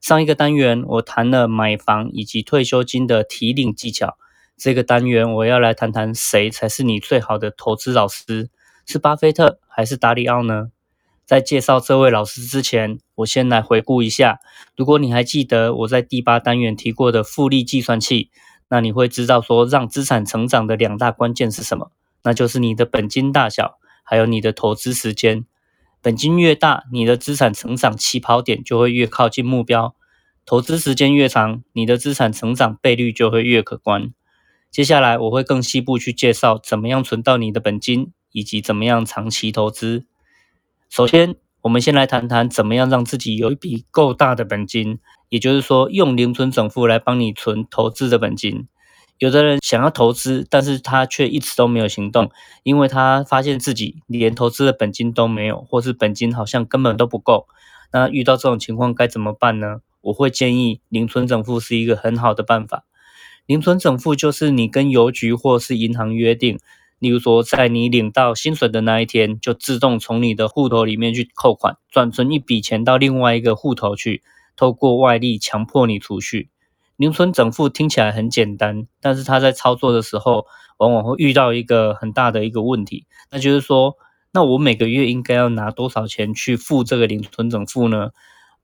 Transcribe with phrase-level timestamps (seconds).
[0.00, 4.16] 上一个单元我谈了买房以及退休金的提领技巧，
[4.56, 8.50] 这个单元我要来谈谈谁才是你最好的投资老师，
[8.86, 10.70] 是巴菲特还是达里奥呢？
[11.26, 14.38] 在介绍这位老师之前，我先来回顾一下。
[14.76, 18.30] 如果你还记得我在第八单元提过的复利计算器，
[18.68, 21.90] 那你会知道说让资产成长的两大关键是什么？
[22.22, 25.44] 那就是你的本金大小，还有你的投资时间。
[26.00, 29.94] 本金越大，你的资产成长起跑点就会越靠近目标；
[30.46, 34.12] 投资时间越长，你的资产成长倍率就会越可观。
[34.70, 40.06] 接下来我会更细部去介绍怎么样存到你的本金，以及怎么样长期投资。
[40.88, 48.68] 首先，我们先来谈谈怎么样让自己有一笔够大的本金，也就是说，用零存整付来帮你存投资的本金。
[49.18, 52.30] 有的人想要投资，但是他却一直都没有行动，
[52.62, 57.48] 因为他发现自己连投资的本金都没有，或是本金好像根本都不够。
[57.92, 59.80] 那遇到这种情况该怎么办呢？
[60.02, 62.84] 我会建议零存整付是一个很好的办法。
[63.46, 66.58] 零存整付就是你跟邮局或是银行约定，
[67.00, 74.22] 例如说在你领到薪水的那一天，就自动从你的户头里面去扣款，转存一笔钱到另外一个户头去，
[74.54, 76.50] 透过外力强迫你储蓄。
[76.98, 80.46] 零存整付听起来很简单，但是他在操作的时候，
[80.78, 83.94] 往往会遇到一个很大的一个问题，那就是说，
[84.32, 88.10] 那我每个月应该要拿多少钱去付这个零存整付呢？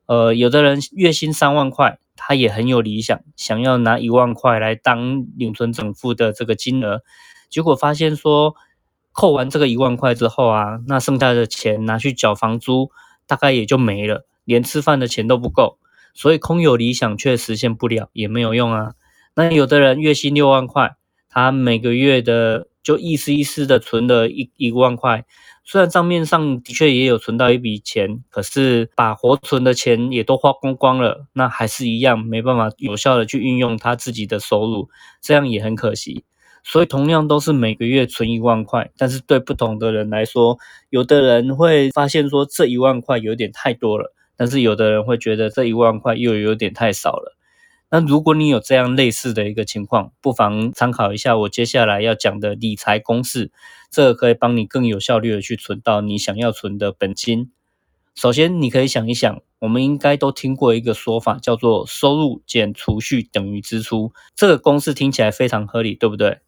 [0.07, 7.03] 呃，有的人月薪三万块，他也很有理想，想要拿一万块来当零存整付的这个金额，
[7.49, 8.53] 结果发现说，
[9.13, 12.91] 扣完这个一万块之后啊，那剩下的钱拿去缴房租，
[13.25, 15.79] 大概也就没了，连吃饭的钱都不够。
[16.15, 18.93] 所以空有理想却实现不了也没有用啊。
[19.35, 20.95] 那有的人月薪六万块，
[21.29, 25.25] 他每个月的就一丝一丝的存了一一万块，
[25.65, 34.89] 虽然账面上的确也有存到一笔钱，可是把活存的钱也都花光光了，那还是一样没办法有效的去运用他自己的收入，
[35.21, 36.23] 这样也很可惜。
[36.63, 40.57] 所以同样都是每个月存一万块，但是对不同的人来说，
[40.89, 44.13] 有的人会发现说这一万块有点太多了。
[44.37, 47.35] 但是有的人会觉得这一万块又有点太少了。
[47.91, 53.51] 那如果你有这样类似的一个情况，不妨参考一下我接下来要讲的理财公式，
[53.91, 57.51] 这个可以帮你更有效率的去存到你想要存的本金。
[58.15, 64.13] 首先，你可以想一想，我们应该都听过一个说法，叫做收入减储蓄等于支出。
[64.35, 66.39] 这个公式听起来非常合理，对不对？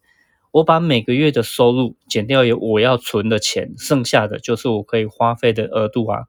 [0.50, 6.22] 我把每个月的收入减掉有我要存的钱，剩下的就是我可以花费的额度啊。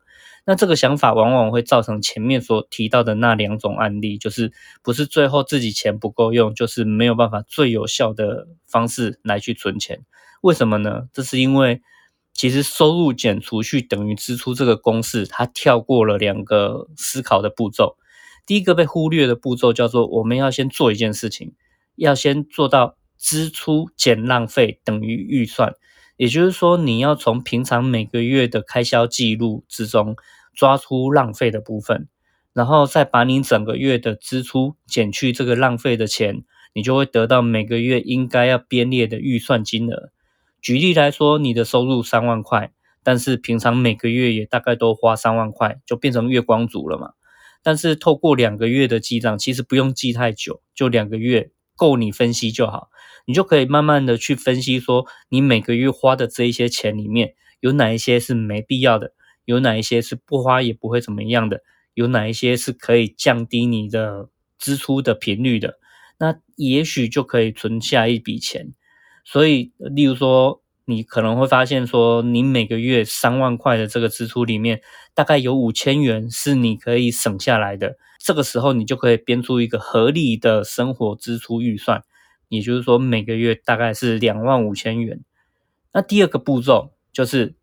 [0.45, 4.51] 那这个想法往往会造成前面所提到的那两种案例，就是
[4.81, 9.99] 不是最后自己钱不够用，就是没有办法最有效的方式来去存钱。
[10.41, 11.03] 为什么呢？
[11.13, 11.81] 这是因为
[12.33, 17.97] 其实收入减储蓄等于支出这个公式，它跳过了两个思考的步骤。
[18.45, 21.53] 第一个被忽略的步骤叫做我们要先做一件事情，
[21.95, 25.73] 要先做到支出减浪费等于预算。
[26.19, 30.17] 也就是说，你要从平常每个月的开销记录之中。
[30.55, 32.09] 抓出浪费的部分，
[32.51, 36.43] 然后再把你整个月的支出减去这个浪费的钱，
[36.73, 40.09] 你就会得到每个月应该要编列的预算金额。
[40.61, 47.11] 举例来说，你的收入三万块，但是平常每个月也大概都花三万块，就变成月光族了嘛。
[47.63, 52.89] 但是透过两个月的记账，其实不用记太久，就两个月够你分析就好，
[53.25, 59.13] 你就可以慢慢的去分析说，你每个月花的这一些钱里面，有哪一些是没必要的。
[59.45, 61.61] 有哪一些是不花也不会怎么样的？
[61.95, 64.29] 有哪一些是可以降低你的
[64.59, 65.79] 支出的频率的？
[66.19, 68.73] 那也许就可以存下一笔钱。
[69.25, 74.81] 所以，例如说，你可能会发现说，你每个月三万块的这个支出里面，
[75.13, 77.97] 大概有五千元是你可以省下来的。
[78.19, 82.03] 这个时候，你就可以编出一个合理的生活支出预算，
[82.49, 85.21] 也就是说，每个月大概是两万五千元。
[85.93, 87.55] 那第二个步骤就是。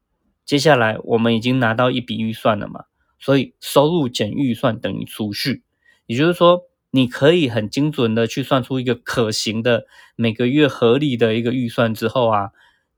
[0.47, 2.85] 接下来我们已经拿到一笔预算了嘛，
[3.19, 5.65] 所以收入减预算等于储蓄，
[6.07, 6.63] 也就是说，
[6.93, 12.51] 你可以很精准的去算出一个可行的每个月合理的一个预算之后啊，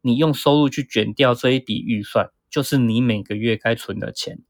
[0.03, 4.41] 你用收入去卷掉这一笔预算，就是你每个月该存的钱。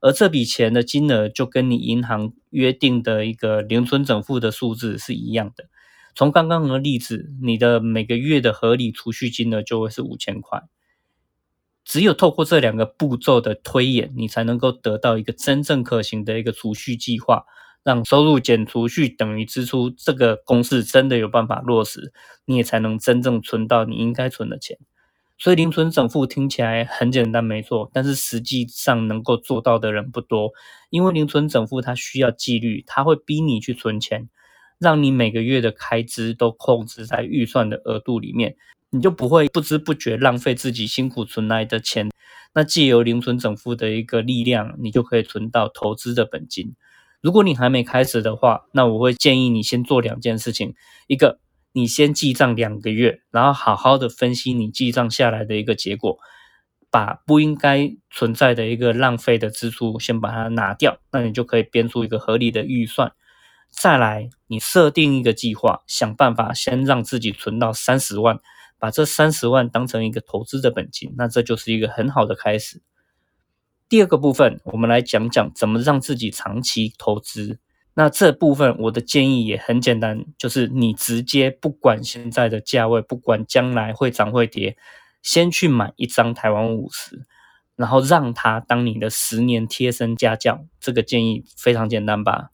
[0.00, 5.68] 而这笔钱的金额就跟你银行约定的一个零存整付的数字是一样的。
[6.18, 10.64] 从刚刚的例子，你的每个月的合理储蓄金额就会是五千块。
[11.84, 17.44] 只有透过这两个步骤的推演，你才能够得到一个真正可行的一个储蓄计划，
[17.84, 22.12] 让收入减储蓄等于支出这个公式真的有办法落实，
[22.46, 24.76] 你也才能真正存到你应该存的钱。
[25.38, 30.50] 所以零存整付听起来很简单，没错，但是实际上能够做到的人不多，
[30.90, 34.28] 因为零存整付它需要纪律，它会逼你去存钱，
[34.78, 38.56] 让你每个月的开支都控制在预算的额度里面。
[38.90, 42.08] 你就不会不知不觉浪费自己辛苦存来的钱。
[42.54, 46.74] 那借由零存整付的一个力量，你就可以存到投资的本金。
[47.20, 50.74] 如果你还没开始的话，那我会建议你先做两件事情：
[51.06, 51.38] 一个，
[51.72, 56.18] 你先记账两个月，然后好好的分析你记账下来的一个结果，
[56.90, 63.12] 把不应该存在的一个浪费的支出先把它拿掉，那你就可以编出一个合理的预算。
[63.70, 68.38] 再来，你设定一个计划，想办法先让自己存到三十万。
[68.80, 72.80] 把这三十万当成一个投资的本金，那这就是一个很好的开始。
[73.88, 77.58] 第二个部分，我们来讲讲怎么让自己长期投资。
[77.94, 84.76] 那这部分我的建议也很简单，就是你直接不管现在的价位，不管将来会涨会跌，
[85.22, 87.26] 先去买一张台湾五十，
[87.74, 90.64] 然后让它当你的十年贴身家教。
[90.78, 92.50] 这个建议非常简单吧？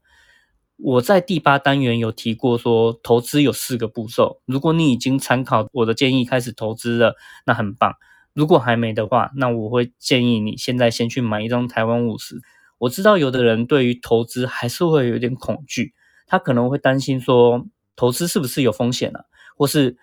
[0.76, 4.41] 我在第八单元有提过，说投资有四个步骤。
[4.44, 7.15] 如果你已经参考我的建议开始投资了，
[7.47, 7.94] 那很棒。
[8.32, 12.43] 如果还没的话，那我会建议你现在先去买一张台湾五十。
[12.79, 15.94] 我知道有的人对于投资还是会有点恐惧，
[16.26, 19.25] 他可能会担心说，投资是不是有风险啊？
[19.56, 19.97] 或是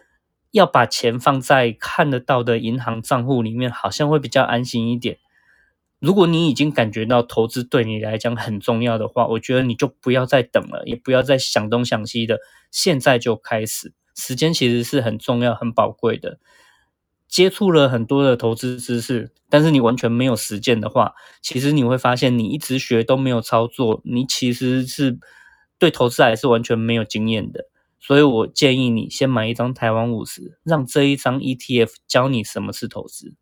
[0.52, 5.18] 要把钱放在看得到的银行账户里面，好像会比较安心一点。
[6.02, 12.40] 如果你已经感觉到投资对你来讲很重要的话，我觉得你就不要再等了，也不要再想东想西的，
[12.72, 13.94] 现在就开始。
[14.16, 16.40] 时间其实是很重要、很宝贵的。
[17.28, 25.20] 接触了很多的投资知识，但是你完全没有实践的话，其实你会发现你一直学都没有操作，你其实是
[25.78, 27.68] 对投资还是完全没有经验的。
[28.00, 33.36] 所以我建议你先买一张台湾五十，让这一张 ETF 教你什么是投资。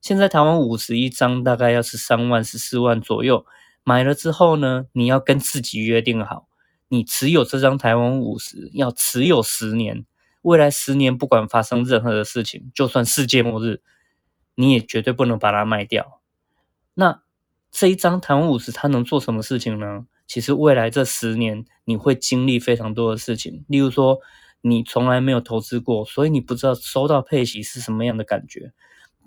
[0.00, 3.44] 现在台湾五十一张大概要十三万十四万左右，
[3.84, 6.48] 买了之后呢，你要跟自己约定好，
[6.88, 10.06] 你持有这张台湾五十要持有十年，
[10.42, 13.82] 未来十年不管发生任何的事情，就算世界末日，
[14.54, 16.20] 你也绝对不能把它卖掉。
[16.94, 17.22] 那
[17.70, 20.06] 这一张台湾五十它能做什么事情呢？
[20.26, 24.18] 其实未来这十年你会经历非常多的事情，例如说
[24.60, 28.72] 你从来没有投资过，所以你不知道收到配息是什么样的感觉。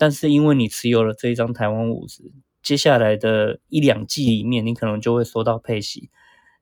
[0.02, 2.32] 但是因为你持有了这一张台湾五十，
[2.64, 6.10] 接下来的一两季里面，你可能就会收到配息。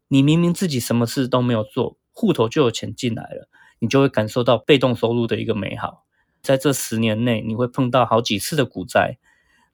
[0.10, 3.48] 你明明自己什么事都没有做，户头就有钱进来了，
[3.80, 6.04] 你就会感受到被动收入的一个美好。
[6.42, 9.18] 在这十年内，你会碰到好几次的股灾。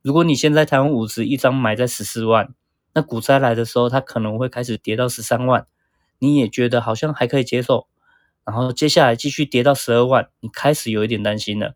[0.03, 2.53] 如果你现在台湾五十一张买在十四万，
[2.93, 5.65] 那股灾来的时候，它可能会开始跌到十三万，
[6.19, 7.87] 你也觉得好像还可以接受。
[8.45, 11.75] 然后接下来继续跌到十二万，你开始有一点担心了。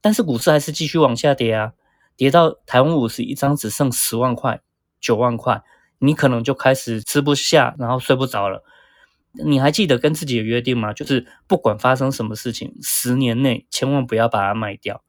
[0.00, 1.72] 但是股市还是继续往下跌啊，
[2.16, 4.60] 跌到台湾五十一张只剩十万块、
[5.00, 5.62] 九万块，
[5.98, 8.62] 你可能就开始吃不下，然后睡不着了。
[9.44, 10.92] 你还记得跟自己的约定吗？
[10.92, 15.02] 就是不管发生什么事情，十年内千万不要把它卖掉。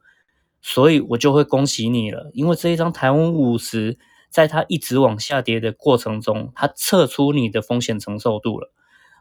[0.62, 3.98] 所以我就会恭喜你了，因为这一张台湾五十，
[4.30, 8.74] 在它一直往下跌的过程中，它测出你的风险承受度了。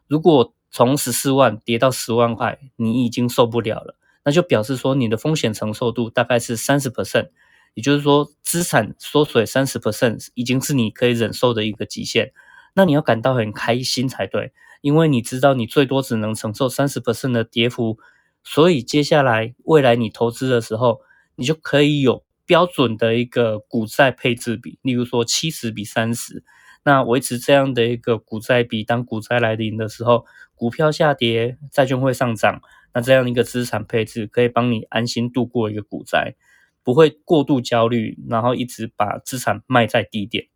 [0.08, 3.96] 如果从十四万跌到十万块，你已经受不了了。
[4.26, 7.28] 那就表示说你的风险承受度大概是三十 percent，
[7.74, 12.32] 也就是说资产缩水三十 percent 已经是你可以忍受的一个极限。
[12.74, 17.98] 那你要感到很开心才对，因为你知道你最多只能承受三十 percent 的跌幅，
[18.42, 21.00] 所以接下来未来你投资的时候，
[21.36, 26.42] 你就可以有标准的一个股债配置比，例如说七十比三十，
[26.82, 32.60] 那维持这样的一个股债比，当股灾来临的时候，股票下跌，债券会上涨。
[32.96, 36.34] 那这样一个资产配置可以帮你安心度过一个股灾，
[36.82, 40.46] 不会过度焦虑，然后一直把资产卖在低点。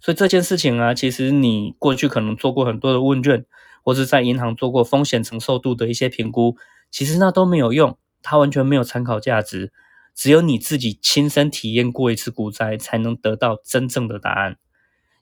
[0.00, 3.46] 所以这件事情啊，其实你过去可能做过很多的问卷，
[3.84, 6.56] 或是在银行做过风险承受度的一些评估，
[6.90, 9.72] 其实那都没有用，它完全没有参考价值。
[10.16, 14.56] 只有你自己亲身体验过一次股灾，才能得到真正的答案。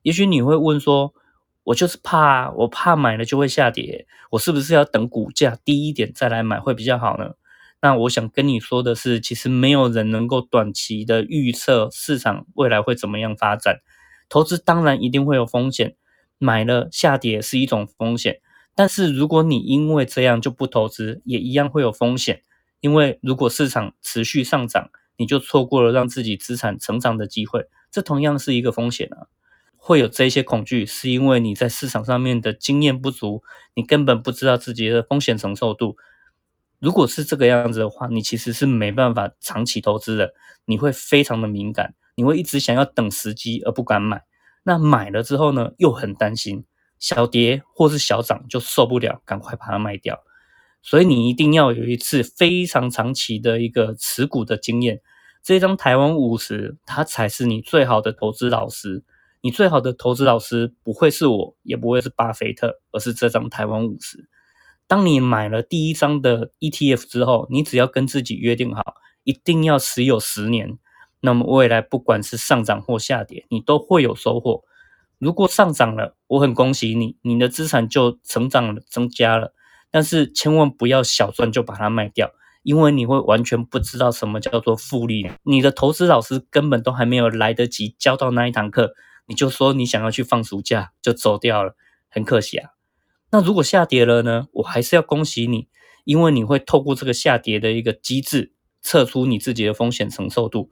[0.01, 1.13] 也许你会问说，
[1.67, 7.33] 我就是怕，我怕买了就会下跌，我是不是要等股价低一点再来买会比较好呢？
[7.81, 13.81] 那我想跟你说的是，其实没有人能够短期的预测市场未来会怎么样发展，
[14.29, 15.97] 投资当然一定会有风险，
[16.39, 18.41] 买了下跌是一种风险。
[18.77, 22.43] 但是如果你因为这样就不投资，也一样会有风险。
[22.81, 29.27] 因为如果市场持续上涨，你就错过了让自己资产成长的机会，这同样是一个风险啊。
[29.87, 35.97] 会有这些恐惧，是因为你在市场上面的经验不足，你根本不知道自己的风险承受度。
[36.81, 44.25] 如果是这个样子的话，你其实是没办法长期投资的，你会非常的敏感，你会一直想要等时机而不敢买。
[44.65, 46.65] 那买了之后呢，又很担心
[46.99, 50.25] 小跌或是小涨就受不了，赶快把它卖掉。
[50.83, 55.01] 所以你一定要有一次非常长期的一个持股的经验，
[55.45, 59.05] 这张台湾五十，它才是你最好的投资老师。
[59.47, 64.29] 你最好的投资老师不会是我，也不会是巴菲特，而是这张台湾五十。
[64.89, 68.83] 当你买了第一张的 ETF 之后，你只要跟自己约定好，
[69.23, 70.81] 一定要持有十年，
[71.21, 74.65] 那么未来不管是上涨或下跌，你都会有收获。
[75.21, 79.55] 如果上涨了，我很恭喜你，你的资产就成长了，增加了。
[79.93, 82.33] 但是千万不要小赚就把它卖掉，
[82.65, 85.31] 因为你会完全不知道什么叫做复利。
[85.45, 88.93] 你的投资老师根本都还没有来得及教到那一堂课，
[89.27, 91.77] 你就说你想要去放暑假就走掉了，
[92.09, 92.71] 很可惜啊。
[93.31, 94.47] 那如果下跌了呢？
[94.53, 95.69] 我还是要恭喜你，
[96.05, 100.71] 因为你会透过这个下跌的一个机制，测出你自己的风险承受度。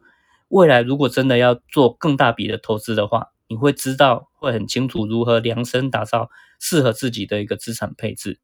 [0.49, 6.31] 未来如果真的要做更大笔的投资的话，你会知道，会很清楚如何量身打造
[6.61, 8.39] 适合自己的一个资产配置。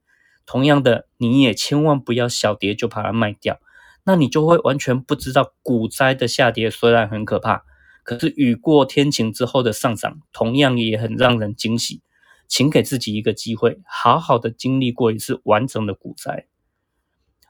[0.44, 3.60] 同样的，你也千万不要小跌就把它卖掉，
[4.04, 7.62] 那你就会完全不知道股灾的下跌虽然很可怕，
[8.02, 12.02] 可是雨过天晴之后的上涨同样也很让人惊喜。
[12.48, 16.48] 请给自己一个机会，好好的经历过一次完整的股灾。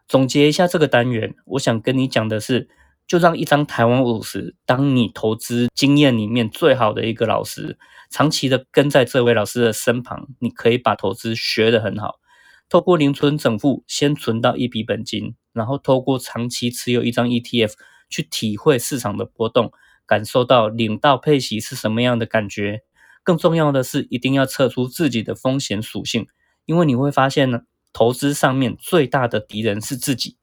[0.06, 2.68] 总结一下这个单元，我想跟你讲的是，
[3.06, 7.78] 就让一张台湾五十当你投资经验里面最好的一个老师，
[8.10, 12.20] 长期的跟在这位老师的身旁，你可以把投资学得很好。
[12.68, 17.72] 透过零存整付，先存到一笔本金，然后透过长期持有一张 ETF，
[18.10, 19.72] 去体会市场的波动，
[20.10, 22.82] 感受到领到配息是什么样的感觉。
[23.22, 26.26] 更重要的是，一定要测出自己的风险属性，
[26.66, 27.60] 因为你会发现呢，
[27.92, 30.36] 投资上面最大的敌人是自己，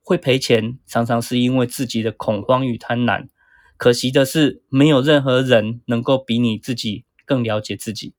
[0.00, 3.28] 会赔钱常常是因为自己的恐慌与贪婪。
[3.76, 8.14] 可惜的是，没有任何人能够比你自己更了解自己。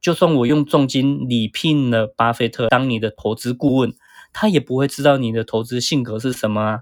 [0.00, 3.92] 就算我用重金礼聘了巴菲特当你的投资顾问，
[4.32, 6.80] 他也不会知道你的投资性格是什么啊。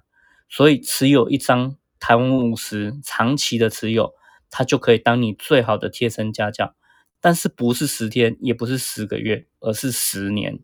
[0.49, 4.15] 所以，持有一张台湾五十，长期的持有。
[4.51, 6.75] 它就可以当你最好的贴身家教，
[7.21, 10.61] 但是不是十天，也不是十个月，而是十年。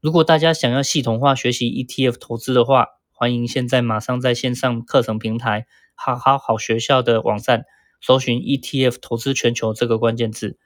[0.00, 7.66] 如果大家想要系统化学习 ETF 投资的话，欢迎现在马上在线上课程平台好好好学校的网站
[8.00, 10.58] 搜寻 ETF 投资全球这个关键字。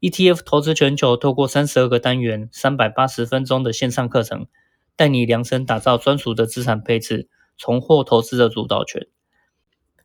[0.00, 4.48] ETF 投资全球透过三十二个单元、三百八十分钟的线上课程，
[4.96, 9.06] 带你量身打造专属的资产配置，重获投资的主导权。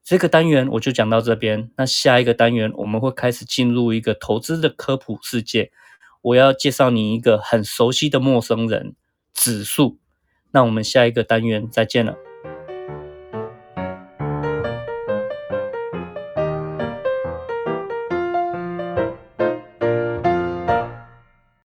[0.10, 5.70] 这个单元我就讲到这边，那下一个单元我们会开始进入一个投资的科普世界。
[6.22, 8.96] 我要介绍你一个很熟悉的陌生人——
[9.36, 10.00] 指数。
[10.52, 12.16] 那我们下一个单元再见了。